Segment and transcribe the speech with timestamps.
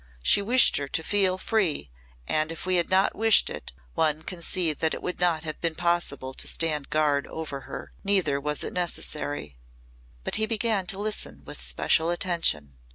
[0.23, 1.91] She wished her to feel free
[2.27, 5.61] and if we had not wished it, one can see that it would not have
[5.61, 7.91] been possible to stand guard over her.
[8.03, 9.57] Neither was it necessary."
[10.23, 12.77] But he began to listen with special attention.